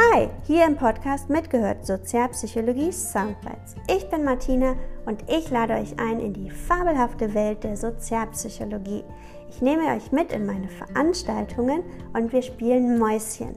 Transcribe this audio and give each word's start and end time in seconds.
Hi, 0.00 0.28
hier 0.46 0.64
im 0.64 0.76
Podcast 0.76 1.28
mitgehört 1.28 1.84
Sozialpsychologie 1.84 2.92
Soundbites. 2.92 3.74
Ich 3.88 4.08
bin 4.08 4.22
Martina 4.22 4.76
und 5.06 5.24
ich 5.28 5.50
lade 5.50 5.74
euch 5.74 5.98
ein 5.98 6.20
in 6.20 6.32
die 6.32 6.50
fabelhafte 6.50 7.34
Welt 7.34 7.64
der 7.64 7.76
Sozialpsychologie. 7.76 9.02
Ich 9.48 9.60
nehme 9.60 9.92
euch 9.96 10.12
mit 10.12 10.30
in 10.30 10.46
meine 10.46 10.68
Veranstaltungen 10.68 11.82
und 12.12 12.32
wir 12.32 12.42
spielen 12.42 13.00
Mäuschen. 13.00 13.56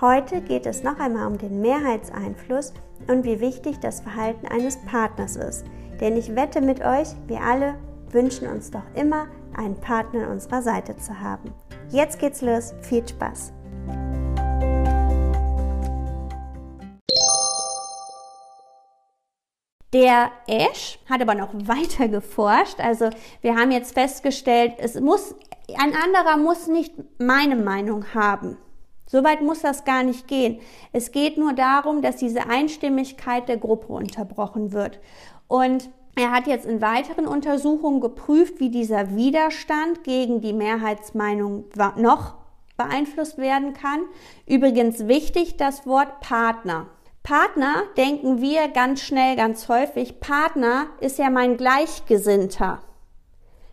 Heute 0.00 0.40
geht 0.42 0.66
es 0.66 0.84
noch 0.84 1.00
einmal 1.00 1.26
um 1.26 1.38
den 1.38 1.60
Mehrheitseinfluss 1.60 2.72
und 3.08 3.24
wie 3.24 3.40
wichtig 3.40 3.80
das 3.80 4.00
Verhalten 4.00 4.46
eines 4.46 4.76
Partners 4.84 5.34
ist. 5.34 5.66
Denn 6.00 6.16
ich 6.16 6.36
wette 6.36 6.60
mit 6.60 6.82
euch, 6.82 7.08
wir 7.26 7.40
alle 7.40 7.74
wünschen 8.10 8.46
uns 8.46 8.70
doch 8.70 8.84
immer, 8.94 9.26
einen 9.56 9.74
Partner 9.80 10.26
an 10.26 10.32
unserer 10.34 10.62
Seite 10.62 10.96
zu 10.96 11.18
haben. 11.18 11.52
Jetzt 11.88 12.20
geht's 12.20 12.42
los, 12.42 12.74
viel 12.80 13.06
Spaß! 13.06 13.52
Der 19.92 20.30
Ash 20.46 20.98
hat 21.08 21.20
aber 21.20 21.34
noch 21.34 21.52
weiter 21.52 22.08
geforscht. 22.08 22.78
Also 22.78 23.10
wir 23.42 23.56
haben 23.56 23.72
jetzt 23.72 23.94
festgestellt, 23.94 24.74
es 24.78 24.98
muss, 25.00 25.34
ein 25.76 25.94
anderer 25.94 26.36
muss 26.36 26.68
nicht 26.68 26.94
meine 27.18 27.56
Meinung 27.56 28.14
haben. 28.14 28.56
Soweit 29.06 29.42
muss 29.42 29.62
das 29.62 29.84
gar 29.84 30.04
nicht 30.04 30.28
gehen. 30.28 30.60
Es 30.92 31.10
geht 31.10 31.36
nur 31.36 31.52
darum, 31.52 32.00
dass 32.00 32.16
diese 32.16 32.48
Einstimmigkeit 32.48 33.48
der 33.48 33.56
Gruppe 33.56 33.92
unterbrochen 33.92 34.72
wird. 34.72 35.00
Und 35.48 35.90
er 36.14 36.30
hat 36.30 36.46
jetzt 36.46 36.66
in 36.66 36.80
weiteren 36.80 37.26
Untersuchungen 37.26 38.00
geprüft, 38.00 38.60
wie 38.60 38.70
dieser 38.70 39.16
Widerstand 39.16 40.04
gegen 40.04 40.40
die 40.40 40.52
Mehrheitsmeinung 40.52 41.64
noch 41.96 42.34
beeinflusst 42.76 43.38
werden 43.38 43.72
kann. 43.74 44.00
Übrigens 44.46 45.08
wichtig 45.08 45.56
das 45.56 45.86
Wort 45.86 46.20
Partner. 46.20 46.86
Partner 47.22 47.84
denken 47.96 48.40
wir 48.40 48.68
ganz 48.68 49.02
schnell, 49.02 49.36
ganz 49.36 49.68
häufig. 49.68 50.20
Partner 50.20 50.86
ist 51.00 51.18
ja 51.18 51.30
mein 51.30 51.56
Gleichgesinnter. 51.56 52.82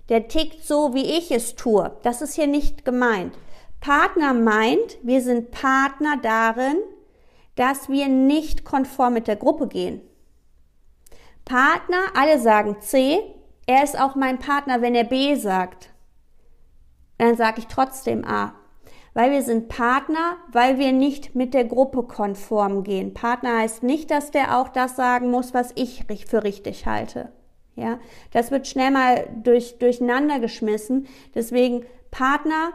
Der 0.09 0.27
tickt 0.27 0.63
so, 0.63 0.93
wie 0.93 1.17
ich 1.17 1.31
es 1.31 1.55
tue. 1.55 1.95
Das 2.03 2.21
ist 2.21 2.35
hier 2.35 2.47
nicht 2.47 2.85
gemeint. 2.85 3.33
Partner 3.79 4.33
meint, 4.33 4.97
wir 5.03 5.21
sind 5.21 5.51
Partner 5.51 6.17
darin, 6.21 6.77
dass 7.55 7.89
wir 7.89 8.07
nicht 8.07 8.63
konform 8.63 9.13
mit 9.13 9.27
der 9.27 9.35
Gruppe 9.35 9.67
gehen. 9.67 10.01
Partner, 11.45 11.97
alle 12.15 12.39
sagen 12.39 12.77
C, 12.81 13.19
er 13.65 13.83
ist 13.83 13.99
auch 13.99 14.15
mein 14.15 14.39
Partner, 14.39 14.81
wenn 14.81 14.95
er 14.95 15.03
B 15.03 15.35
sagt. 15.35 15.89
Dann 17.17 17.35
sage 17.35 17.59
ich 17.59 17.67
trotzdem 17.67 18.25
A. 18.25 18.53
Weil 19.17 19.31
wir 19.31 19.41
sind 19.41 19.67
Partner, 19.67 20.37
weil 20.51 20.77
wir 20.77 20.91
nicht 20.91 21.33
mit 21.33 21.55
der 21.55 21.65
Gruppe 21.65 22.03
konform 22.03 22.83
gehen. 22.83 23.15
Partner 23.15 23.59
heißt 23.59 23.81
nicht, 23.81 24.11
dass 24.11 24.29
der 24.29 24.59
auch 24.59 24.69
das 24.69 24.95
sagen 24.95 25.31
muss, 25.31 25.55
was 25.55 25.71
ich 25.75 26.05
für 26.27 26.43
richtig 26.43 26.85
halte. 26.85 27.31
Ja, 27.75 27.99
das 28.31 28.51
wird 28.51 28.67
schnell 28.67 28.91
mal 28.91 29.27
durch, 29.43 29.79
durcheinander 29.79 30.39
geschmissen. 30.39 31.07
Deswegen 31.33 31.85
Partner 32.11 32.73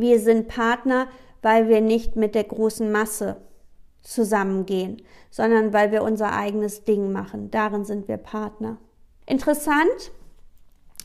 wir 0.00 0.20
sind 0.20 0.48
Partner, 0.48 1.08
weil 1.42 1.68
wir 1.68 1.80
nicht 1.80 2.16
mit 2.16 2.34
der 2.34 2.44
großen 2.44 2.92
Masse 2.92 3.36
zusammengehen, 4.02 5.02
sondern 5.30 5.72
weil 5.72 5.90
wir 5.90 6.02
unser 6.02 6.32
eigenes 6.32 6.84
Ding 6.84 7.12
machen. 7.12 7.50
Darin 7.50 7.84
sind 7.84 8.08
wir 8.08 8.18
Partner. 8.18 8.78
Interessant, 9.24 10.12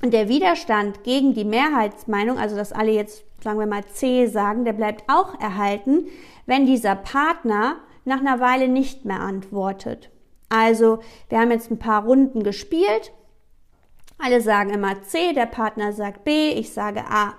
der 0.09 0.27
Widerstand 0.27 1.03
gegen 1.03 1.33
die 1.33 1.45
Mehrheitsmeinung, 1.45 2.39
also 2.39 2.55
dass 2.55 2.71
alle 2.71 2.91
jetzt, 2.91 3.23
sagen 3.43 3.59
wir 3.59 3.67
mal, 3.67 3.85
C 3.85 4.25
sagen, 4.25 4.65
der 4.65 4.73
bleibt 4.73 5.03
auch 5.07 5.39
erhalten, 5.39 6.07
wenn 6.47 6.65
dieser 6.65 6.95
Partner 6.95 7.75
nach 8.03 8.19
einer 8.19 8.39
Weile 8.39 8.67
nicht 8.67 9.05
mehr 9.05 9.19
antwortet. 9.19 10.09
Also, 10.49 10.99
wir 11.29 11.39
haben 11.39 11.51
jetzt 11.51 11.69
ein 11.71 11.79
paar 11.79 12.03
Runden 12.03 12.43
gespielt. 12.43 13.13
Alle 14.17 14.41
sagen 14.41 14.71
immer 14.71 15.01
C, 15.03 15.33
der 15.33 15.45
Partner 15.45 15.93
sagt 15.93 16.23
B, 16.23 16.49
ich 16.49 16.73
sage 16.73 17.03
A. 17.07 17.35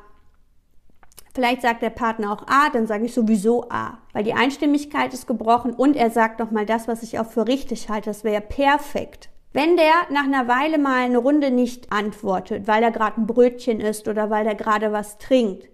Vielleicht 1.35 1.63
sagt 1.63 1.83
der 1.83 1.91
Partner 1.91 2.33
auch 2.33 2.47
A, 2.47 2.71
dann 2.71 2.87
sage 2.87 3.07
ich 3.07 3.15
sowieso 3.15 3.69
A, 3.71 3.99
weil 4.13 4.25
die 4.25 4.35
Einstimmigkeit 4.35 5.15
ist 5.15 5.27
gebrochen 5.27 5.73
und 5.73 5.97
er 5.97 6.11
sagt 6.11 6.39
noch 6.41 6.51
mal 6.51 6.67
das, 6.67 6.89
was 6.89 7.03
ich 7.03 7.19
auch 7.19 7.27
für 7.27 7.49
richtig 7.49 7.89
halte. 7.89 8.11
Das 8.11 8.23
wäre 8.23 8.43
perfekt. 8.43 9.31
Wenn 9.53 9.77
der 9.77 9.93
nach 10.11 10.25
einer 10.25 10.49
Weile 10.49 10.79
mal 10.79 11.03
eine 11.05 11.19
Runde 11.19 11.51
nicht 11.51 11.93
antwortet, 11.93 12.67
weil 12.67 12.83
er 12.83 12.91
gerade 12.91 13.21
ein 13.21 13.27
Brötchen 13.27 13.81
isst 13.81 14.09
oder 14.09 14.31
weil 14.31 14.47
er 14.47 14.55
gerade 14.55 14.93
was 14.93 15.19
trinkt, 15.19 15.69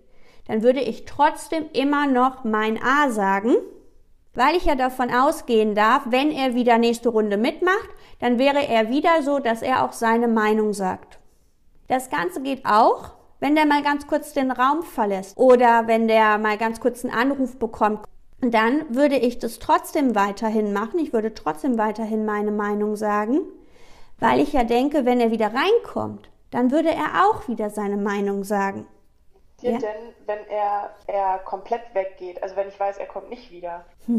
dann 0.48 0.62
würde 0.62 0.80
ich 0.80 1.04
trotzdem 1.04 1.66
immer 1.72 2.06
noch 2.06 2.42
mein 2.42 2.82
A 2.82 3.10
sagen, 3.10 3.54
weil 4.34 4.56
ich 4.56 4.64
ja 4.64 4.74
davon 4.74 5.12
ausgehen 5.12 5.74
darf, 5.74 6.02
wenn 6.06 6.30
er 6.30 6.54
wieder 6.54 6.78
nächste 6.78 7.10
Runde 7.10 7.36
mitmacht, 7.36 7.88
dann 8.18 8.38
wäre 8.38 8.66
er 8.66 8.88
wieder 8.88 9.22
so, 9.22 9.38
dass 9.38 9.62
er 9.62 9.84
auch 9.84 9.92
seine 9.92 10.28
Meinung 10.28 10.72
sagt. 10.72 11.18
Das 11.86 12.10
Ganze 12.10 12.42
geht 12.42 12.64
auch, 12.64 13.12
wenn 13.40 13.54
der 13.54 13.66
mal 13.66 13.82
ganz 13.82 14.06
kurz 14.08 14.32
den 14.32 14.50
Raum 14.50 14.82
verlässt 14.82 15.36
oder 15.36 15.86
wenn 15.86 16.08
der 16.08 16.38
mal 16.38 16.58
ganz 16.58 16.80
kurz 16.80 17.04
einen 17.04 17.14
Anruf 17.14 17.58
bekommt, 17.58 18.00
dann 18.40 18.94
würde 18.94 19.16
ich 19.16 19.38
das 19.38 19.58
trotzdem 19.58 20.14
weiterhin 20.14 20.72
machen. 20.72 20.98
Ich 20.98 21.12
würde 21.12 21.34
trotzdem 21.34 21.78
weiterhin 21.78 22.24
meine 22.24 22.50
Meinung 22.50 22.96
sagen, 22.96 23.40
weil 24.18 24.40
ich 24.40 24.52
ja 24.52 24.64
denke, 24.64 25.04
wenn 25.04 25.20
er 25.20 25.30
wieder 25.30 25.52
reinkommt, 25.52 26.30
dann 26.50 26.70
würde 26.70 26.90
er 26.90 27.26
auch 27.26 27.48
wieder 27.48 27.70
seine 27.70 27.96
Meinung 27.96 28.44
sagen. 28.44 28.86
Ja? 29.60 29.72
denn, 29.78 30.14
wenn 30.26 30.46
er, 30.48 30.90
er 31.06 31.38
komplett 31.38 31.82
weggeht? 31.92 32.42
Also 32.42 32.56
wenn 32.56 32.68
ich 32.68 32.78
weiß, 32.78 32.98
er 32.98 33.06
kommt 33.06 33.28
nicht 33.28 33.50
wieder. 33.50 33.84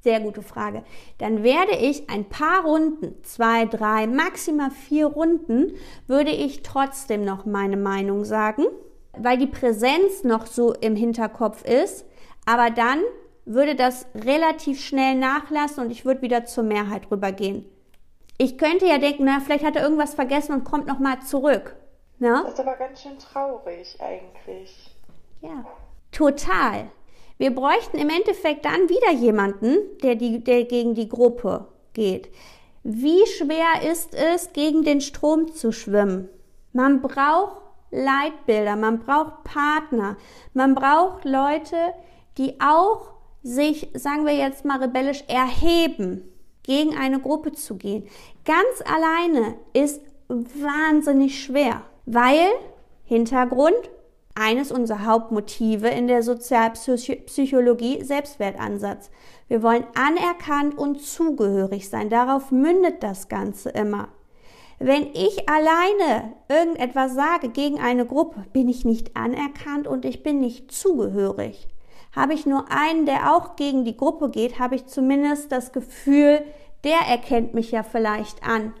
Sehr 0.00 0.20
gute 0.20 0.42
Frage. 0.42 0.82
Dann 1.18 1.42
werde 1.42 1.76
ich 1.76 2.10
ein 2.10 2.28
paar 2.28 2.64
Runden, 2.64 3.22
zwei, 3.22 3.64
drei, 3.64 4.06
maximal 4.06 4.70
vier 4.70 5.06
Runden, 5.06 5.76
würde 6.06 6.30
ich 6.30 6.62
trotzdem 6.62 7.24
noch 7.24 7.46
meine 7.46 7.78
Meinung 7.78 8.24
sagen, 8.24 8.64
weil 9.16 9.38
die 9.38 9.46
Präsenz 9.46 10.22
noch 10.22 10.46
so 10.46 10.74
im 10.74 10.94
Hinterkopf 10.94 11.64
ist. 11.64 12.04
Aber 12.44 12.70
dann 12.70 13.00
würde 13.46 13.74
das 13.74 14.06
relativ 14.14 14.80
schnell 14.80 15.14
nachlassen 15.14 15.84
und 15.84 15.90
ich 15.90 16.04
würde 16.04 16.22
wieder 16.22 16.44
zur 16.44 16.64
Mehrheit 16.64 17.10
rübergehen. 17.10 17.64
Ich 18.36 18.58
könnte 18.58 18.86
ja 18.86 18.98
denken, 18.98 19.24
na, 19.24 19.40
vielleicht 19.40 19.64
hat 19.64 19.76
er 19.76 19.82
irgendwas 19.82 20.14
vergessen 20.14 20.54
und 20.54 20.64
kommt 20.64 20.86
noch 20.86 20.98
mal 20.98 21.20
zurück. 21.20 21.76
Na? 22.18 22.42
Das 22.42 22.54
ist 22.54 22.60
aber 22.60 22.76
ganz 22.76 23.02
schön 23.02 23.18
traurig 23.18 23.96
eigentlich. 24.00 24.96
Ja, 25.40 25.64
total. 26.10 26.86
Wir 27.38 27.54
bräuchten 27.54 27.98
im 27.98 28.08
Endeffekt 28.08 28.64
dann 28.64 28.88
wieder 28.88 29.12
jemanden, 29.12 29.76
der, 30.02 30.14
die, 30.14 30.42
der 30.42 30.64
gegen 30.64 30.94
die 30.94 31.08
Gruppe 31.08 31.66
geht. 31.92 32.28
Wie 32.82 33.26
schwer 33.26 33.90
ist 33.90 34.14
es, 34.14 34.52
gegen 34.52 34.84
den 34.84 35.00
Strom 35.00 35.52
zu 35.52 35.72
schwimmen? 35.72 36.28
Man 36.72 37.02
braucht 37.02 37.62
Leitbilder, 37.90 38.76
man 38.76 38.98
braucht 38.98 39.44
Partner, 39.44 40.16
man 40.52 40.74
braucht 40.74 41.24
Leute, 41.24 41.94
die 42.36 42.60
auch 42.60 43.14
sich, 43.42 43.90
sagen 43.94 44.26
wir 44.26 44.34
jetzt 44.34 44.64
mal 44.64 44.80
rebellisch, 44.80 45.24
erheben, 45.28 46.33
gegen 46.64 46.96
eine 46.96 47.20
Gruppe 47.20 47.52
zu 47.52 47.76
gehen. 47.76 48.04
Ganz 48.44 48.82
alleine 48.84 49.54
ist 49.72 50.02
wahnsinnig 50.28 51.42
schwer, 51.42 51.82
weil 52.06 52.48
Hintergrund, 53.04 53.76
eines 54.34 54.72
unserer 54.72 55.06
Hauptmotive 55.06 55.88
in 55.88 56.08
der 56.08 56.24
Sozialpsychologie 56.24 58.02
Selbstwertansatz. 58.02 59.10
Wir 59.46 59.62
wollen 59.62 59.84
anerkannt 59.94 60.76
und 60.76 61.00
zugehörig 61.00 61.88
sein. 61.88 62.10
Darauf 62.10 62.50
mündet 62.50 63.02
das 63.04 63.28
Ganze 63.28 63.70
immer. 63.70 64.08
Wenn 64.80 65.06
ich 65.14 65.48
alleine 65.48 66.32
irgendetwas 66.48 67.14
sage 67.14 67.48
gegen 67.48 67.78
eine 67.78 68.06
Gruppe, 68.06 68.44
bin 68.52 68.68
ich 68.68 68.84
nicht 68.84 69.16
anerkannt 69.16 69.86
und 69.86 70.04
ich 70.04 70.24
bin 70.24 70.40
nicht 70.40 70.72
zugehörig. 70.72 71.68
Habe 72.14 72.34
ich 72.34 72.46
nur 72.46 72.70
einen, 72.70 73.06
der 73.06 73.34
auch 73.34 73.56
gegen 73.56 73.84
die 73.84 73.96
Gruppe 73.96 74.30
geht, 74.30 74.58
habe 74.58 74.76
ich 74.76 74.86
zumindest 74.86 75.50
das 75.50 75.72
Gefühl, 75.72 76.42
der 76.84 76.98
erkennt 77.08 77.54
mich 77.54 77.70
ja 77.70 77.82
vielleicht 77.82 78.46
an. 78.46 78.72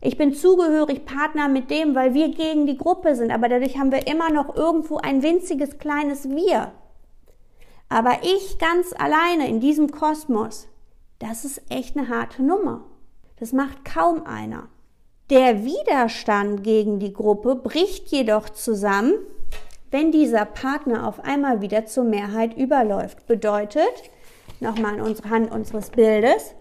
Ich 0.00 0.16
bin 0.16 0.32
zugehörig 0.32 1.04
Partner 1.04 1.48
mit 1.48 1.70
dem, 1.70 1.94
weil 1.94 2.14
wir 2.14 2.30
gegen 2.30 2.66
die 2.66 2.78
Gruppe 2.78 3.14
sind, 3.14 3.30
aber 3.30 3.48
dadurch 3.50 3.78
haben 3.78 3.92
wir 3.92 4.06
immer 4.06 4.30
noch 4.30 4.56
irgendwo 4.56 4.96
ein 4.96 5.22
winziges 5.22 5.78
kleines 5.78 6.30
Wir. 6.30 6.72
Aber 7.90 8.20
ich 8.22 8.58
ganz 8.58 8.94
alleine 8.96 9.48
in 9.48 9.60
diesem 9.60 9.90
Kosmos, 9.90 10.68
das 11.18 11.44
ist 11.44 11.60
echt 11.68 11.98
eine 11.98 12.08
harte 12.08 12.42
Nummer. 12.42 12.84
Das 13.38 13.52
macht 13.52 13.84
kaum 13.84 14.24
einer. 14.24 14.68
Der 15.28 15.64
Widerstand 15.64 16.64
gegen 16.64 16.98
die 16.98 17.12
Gruppe 17.12 17.54
bricht 17.54 18.08
jedoch 18.08 18.48
zusammen, 18.48 19.14
wenn 19.90 20.12
dieser 20.12 20.44
Partner 20.44 21.06
auf 21.06 21.24
einmal 21.24 21.60
wieder 21.60 21.86
zur 21.86 22.04
Mehrheit 22.04 22.56
überläuft. 22.56 23.26
Bedeutet, 23.26 24.10
nochmal 24.60 24.94
an 24.94 25.00
unsere 25.00 25.30
Hand 25.30 25.50
unseres 25.50 25.90
Bildes, 25.90 26.54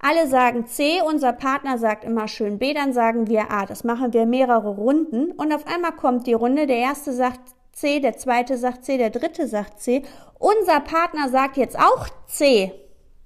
alle 0.00 0.28
sagen 0.28 0.66
C, 0.66 1.00
unser 1.06 1.32
Partner 1.32 1.78
sagt 1.78 2.04
immer 2.04 2.28
schön 2.28 2.58
B, 2.58 2.74
dann 2.74 2.92
sagen 2.92 3.28
wir 3.28 3.50
A. 3.50 3.66
Das 3.66 3.82
machen 3.82 4.12
wir 4.12 4.26
mehrere 4.26 4.68
Runden 4.68 5.32
und 5.32 5.52
auf 5.52 5.66
einmal 5.66 5.92
kommt 5.92 6.26
die 6.26 6.34
Runde, 6.34 6.66
der 6.66 6.76
erste 6.76 7.12
sagt 7.12 7.40
C, 7.72 8.00
der 8.00 8.16
zweite 8.16 8.56
sagt 8.56 8.84
C, 8.84 8.98
der 8.98 9.10
dritte 9.10 9.46
sagt 9.46 9.80
C. 9.80 10.02
Unser 10.38 10.80
Partner 10.80 11.28
sagt 11.28 11.56
jetzt 11.56 11.78
auch 11.78 12.08
C. 12.26 12.72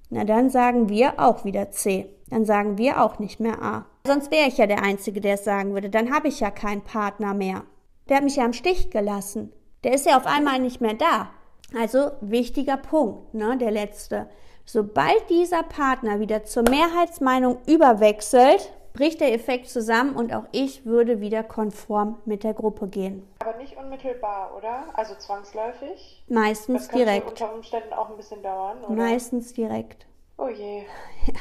Na, 0.09 0.25
dann 0.25 0.49
sagen 0.49 0.89
wir 0.89 1.19
auch 1.19 1.45
wieder 1.45 1.71
C. 1.71 2.09
Dann 2.29 2.45
sagen 2.45 2.77
wir 2.77 3.01
auch 3.01 3.19
nicht 3.19 3.39
mehr 3.39 3.61
A. 3.61 3.85
Sonst 4.05 4.31
wäre 4.31 4.47
ich 4.47 4.57
ja 4.57 4.67
der 4.67 4.83
Einzige, 4.83 5.21
der 5.21 5.35
es 5.35 5.43
sagen 5.43 5.73
würde. 5.73 5.89
Dann 5.89 6.13
habe 6.13 6.27
ich 6.27 6.39
ja 6.39 6.51
keinen 6.51 6.81
Partner 6.81 7.33
mehr. 7.33 7.63
Der 8.11 8.17
hat 8.17 8.25
mich 8.25 8.35
ja 8.35 8.43
im 8.43 8.51
Stich 8.51 8.91
gelassen. 8.91 9.53
Der 9.85 9.93
ist 9.93 10.05
ja 10.05 10.17
auf 10.17 10.25
einmal 10.25 10.59
nicht 10.59 10.81
mehr 10.81 10.95
da. 10.95 11.29
Also 11.73 12.11
wichtiger 12.19 12.75
Punkt, 12.75 13.33
ne, 13.33 13.57
der 13.57 13.71
letzte. 13.71 14.29
Sobald 14.65 15.29
dieser 15.29 15.63
Partner 15.63 16.19
wieder 16.19 16.43
zur 16.43 16.63
Mehrheitsmeinung 16.63 17.59
überwechselt, 17.67 18.73
bricht 18.91 19.21
der 19.21 19.33
Effekt 19.33 19.69
zusammen 19.69 20.17
und 20.17 20.33
auch 20.33 20.43
ich 20.51 20.85
würde 20.85 21.21
wieder 21.21 21.41
konform 21.41 22.17
mit 22.25 22.43
der 22.43 22.53
Gruppe 22.53 22.89
gehen. 22.89 23.25
Aber 23.39 23.55
nicht 23.55 23.77
unmittelbar, 23.77 24.57
oder? 24.57 24.83
Also 24.93 25.15
zwangsläufig? 25.15 26.25
Meistens 26.27 26.89
das 26.89 26.97
direkt. 26.97 27.29
unter 27.29 27.55
Umständen 27.55 27.93
auch 27.93 28.09
ein 28.09 28.17
bisschen 28.17 28.43
dauern, 28.43 28.79
oder? 28.83 28.93
Meistens 28.93 29.53
direkt. 29.53 30.05
Oh 30.37 30.49
je. 30.49 30.83
Ja. 31.27 31.39